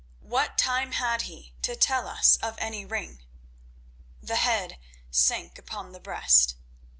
What 0.23 0.57
time 0.57 0.93
had 0.93 1.21
he 1.29 1.53
to 1.61 1.75
tell 1.75 2.07
us 2.07 2.37
of 2.37 2.55
any 2.57 2.85
ring?" 2.87 3.19
The 4.19 4.37
head 4.37 4.79
sank 5.11 5.59
upon 5.59 5.91
the 5.91 5.99
breast. 5.99 6.55